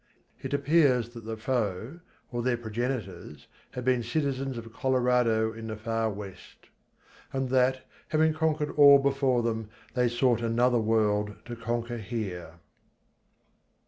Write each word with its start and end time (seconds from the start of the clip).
It 0.41 0.51
appears 0.51 1.09
that 1.09 1.25
the 1.25 1.37
foe, 1.37 1.99
or 2.31 2.41
their 2.41 2.57
progenitors, 2.57 3.45
had 3.73 3.85
been 3.85 4.01
citizens 4.01 4.57
of 4.57 4.73
Colordo 4.73 5.53
in 5.53 5.67
the 5.67 5.75
far 5.77 6.09
West. 6.09 6.71
And 7.31 7.49
that, 7.49 7.85
having 8.07 8.33
conquered 8.33 8.71
all 8.77 8.97
before 8.97 9.43
them, 9.43 9.69
they 9.93 10.09
sought 10.09 10.41
another 10.41 10.79
World 10.79 11.35
to 11.45 11.55
conquer 11.55 11.97
here. 11.99 12.53